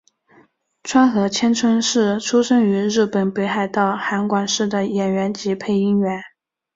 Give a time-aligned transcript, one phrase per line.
[0.81, 6.19] 川合千春是出身于日本北海道函馆市的演员及配音员。